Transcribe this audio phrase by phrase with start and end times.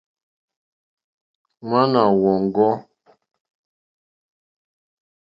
[1.67, 2.73] Ŋwáná wɔ̀ŋɡɔ́.